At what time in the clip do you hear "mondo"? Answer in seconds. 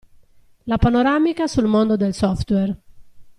1.67-1.95